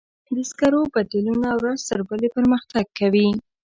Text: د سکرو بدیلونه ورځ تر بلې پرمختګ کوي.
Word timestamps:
د 0.35 0.37
سکرو 0.49 0.81
بدیلونه 0.93 1.49
ورځ 1.59 1.79
تر 1.89 1.99
بلې 2.07 2.27
پرمختګ 2.35 2.85
کوي. 2.99 3.29